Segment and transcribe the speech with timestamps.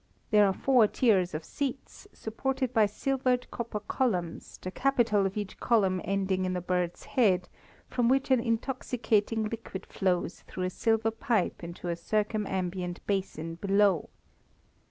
[0.31, 5.59] There are four tiers of seats, supported by silvered copper columns, the capital of each
[5.59, 7.47] column ending in a bird's head,
[7.87, 14.09] from which an intoxicating liquid flows through a silver pipe into a circumambient basin below.